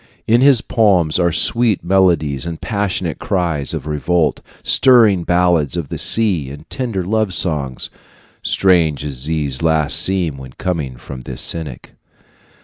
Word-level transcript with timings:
In 0.25 0.41
his 0.41 0.61
poems 0.61 1.19
are 1.19 1.31
sweet 1.31 1.83
melodies 1.83 2.47
and 2.47 2.59
passionate 2.59 3.19
cries 3.19 3.71
of 3.71 3.85
revolt, 3.85 4.41
stirring 4.63 5.23
ballads 5.25 5.77
of 5.77 5.89
the 5.89 5.99
sea 5.99 6.49
and 6.49 6.67
tender 6.71 7.03
love 7.03 7.35
songs 7.35 7.91
strange 8.41 9.05
as 9.05 9.25
these 9.27 9.61
last 9.61 9.95
seem 9.99 10.39
when 10.39 10.53
coming 10.53 10.97
from 10.97 11.21
this 11.21 11.41
cynic. 11.43 11.93